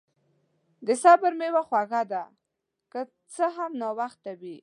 د 0.85 0.87
صبر 1.03 1.31
میوه 1.39 1.61
خوږه 1.67 2.01
ده، 2.11 2.23
که 2.91 3.01
څه 3.33 3.45
هم 3.55 3.71
ناوخته 3.81 4.31
وي. 4.41 4.57